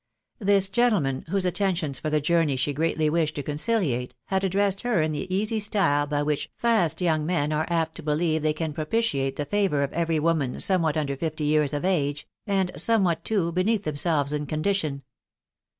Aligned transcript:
This 0.39 0.67
gentleman, 0.67 1.25
whose 1.29 1.45
mentions 1.59 1.99
for 1.99 2.09
the 2.09 2.19
journey 2.19 2.55
she 2.55 2.73
greatly 2.73 3.07
wished 3.07 3.35
to 3.35 3.43
conciliate, 3.43 4.15
had 4.25 4.43
addressed 4.43 4.81
her 4.81 4.99
in 4.99 5.11
the 5.11 5.31
easy 5.31 5.59
style 5.59 6.07
by 6.07 6.23
which 6.23 6.49
'■ 6.49 6.51
fast" 6.59 7.01
young 7.01 7.23
men 7.23 7.51
•re 7.51 7.67
apt 7.69 7.93
to 7.97 8.01
believe 8.01 8.41
they 8.41 8.51
can 8.51 8.73
propitiate 8.73 9.35
the 9.35 9.45
favour 9.45 9.83
of 9.83 9.93
every 9.93 10.17
woman 10.17 10.59
somewhat 10.59 10.97
under 10.97 11.15
fifty 11.15 11.43
years 11.43 11.71
of 11.71 11.85
age, 11.85 12.27
and 12.47 12.71
somewhat, 12.77 13.23
too, 13.23 13.51
beneath 13.51 13.83
themselves 13.83 14.33
in 14.33 14.47
condition. 14.47 15.03